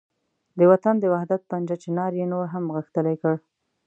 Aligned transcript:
د 0.57 0.59
وطن 0.71 0.95
د 0.99 1.05
وحدت 1.13 1.41
پنجه 1.49 1.75
چنار 1.83 2.11
یې 2.19 2.25
نور 2.33 2.45
هم 2.53 2.63
غښتلې 2.75 3.15
کړ. 3.21 3.35